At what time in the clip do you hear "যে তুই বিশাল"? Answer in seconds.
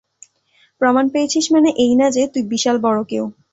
2.11-2.75